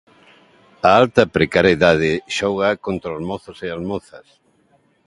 [0.87, 4.27] A alta precariedade xoga contra os mozos e as mozas.